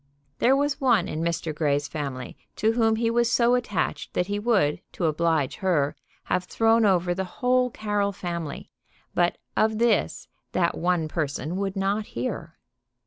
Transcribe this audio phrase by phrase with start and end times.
[0.39, 1.53] There was one in Mr.
[1.53, 6.45] Grey's family to whom he was so attached that he would, to oblige her, have
[6.45, 8.71] thrown over the whole Carroll family;
[9.13, 12.57] but of this that one person would not hear.